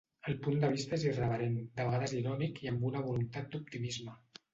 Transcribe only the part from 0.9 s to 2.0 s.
és irreverent, de